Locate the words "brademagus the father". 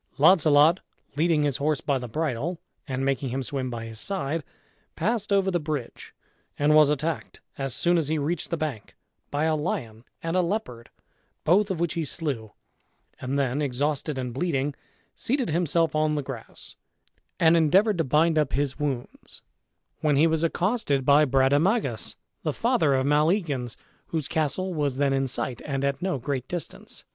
21.25-22.95